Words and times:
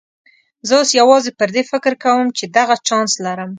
زه 0.67 0.73
اوس 0.79 0.89
یوازې 0.99 1.31
پر 1.39 1.49
دې 1.55 1.63
فکر 1.71 1.93
کوم 2.03 2.25
چې 2.37 2.45
دغه 2.57 2.75
چانس 2.87 3.11
لرم. 3.25 3.49